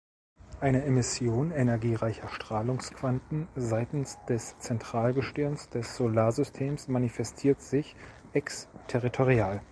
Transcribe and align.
Eine 0.61 0.83
Emission 0.83 1.51
energiereicher 1.51 2.27
Strahlungsquanten 2.29 3.47
seitens 3.55 4.17
des 4.27 4.57
Zentralgestirns 4.57 5.69
des 5.69 5.95
Solarsystems 5.95 6.87
manifestiert 6.87 7.61
sich 7.61 7.95
exterritorial. 8.33 9.59